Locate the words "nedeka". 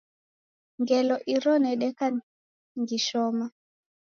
1.63-2.05